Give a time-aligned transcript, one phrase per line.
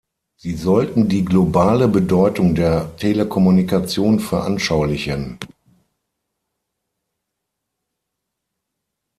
[0.35, 5.37] Sie sollten die globale Bedeutung der Telekommunikation veranschaulichen.